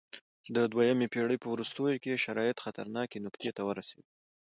[0.55, 4.05] د دویمې پېړۍ په وروستیو کې شرایط خطرناکې نقطې ته ورسېدل